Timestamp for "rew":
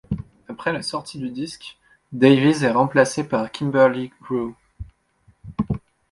4.27-4.55